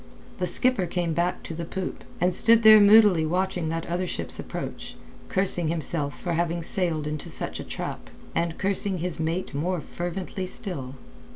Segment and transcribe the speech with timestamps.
[0.39, 4.39] The skipper came back to the poop, and stood there moodily watching that other ship's
[4.39, 4.95] approach,
[5.29, 10.47] cursing himself for having sailed into such a trap, and cursing his mate more fervently
[10.47, 10.95] still.